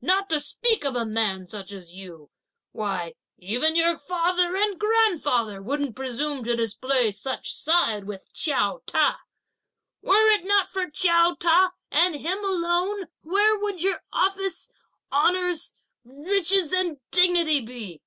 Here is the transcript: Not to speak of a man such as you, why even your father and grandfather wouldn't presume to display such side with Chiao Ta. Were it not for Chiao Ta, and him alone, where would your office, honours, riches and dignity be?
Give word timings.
Not 0.00 0.30
to 0.30 0.40
speak 0.40 0.82
of 0.86 0.96
a 0.96 1.04
man 1.04 1.46
such 1.46 1.72
as 1.72 1.92
you, 1.92 2.30
why 2.72 3.12
even 3.36 3.76
your 3.76 3.98
father 3.98 4.56
and 4.56 4.80
grandfather 4.80 5.60
wouldn't 5.60 5.94
presume 5.94 6.42
to 6.44 6.56
display 6.56 7.10
such 7.10 7.52
side 7.52 8.04
with 8.04 8.32
Chiao 8.32 8.80
Ta. 8.86 9.20
Were 10.00 10.30
it 10.30 10.46
not 10.46 10.70
for 10.70 10.88
Chiao 10.88 11.34
Ta, 11.34 11.74
and 11.90 12.14
him 12.14 12.38
alone, 12.42 13.08
where 13.20 13.58
would 13.58 13.82
your 13.82 14.00
office, 14.10 14.70
honours, 15.12 15.76
riches 16.02 16.72
and 16.72 16.96
dignity 17.10 17.60
be? 17.60 18.00